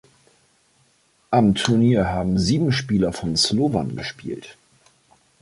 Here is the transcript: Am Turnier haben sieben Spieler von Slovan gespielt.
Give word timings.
Am 1.29 1.53
Turnier 1.53 2.07
haben 2.07 2.39
sieben 2.39 2.71
Spieler 2.71 3.13
von 3.13 3.37
Slovan 3.37 3.95
gespielt. 3.95 4.57